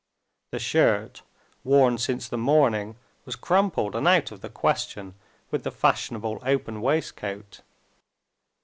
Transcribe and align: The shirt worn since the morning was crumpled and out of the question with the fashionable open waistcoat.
The 0.51 0.57
shirt 0.57 1.21
worn 1.63 1.99
since 1.99 2.27
the 2.27 2.35
morning 2.35 2.95
was 3.23 3.35
crumpled 3.35 3.95
and 3.95 4.07
out 4.07 4.31
of 4.31 4.41
the 4.41 4.49
question 4.49 5.13
with 5.51 5.61
the 5.63 5.69
fashionable 5.69 6.41
open 6.43 6.81
waistcoat. 6.81 7.61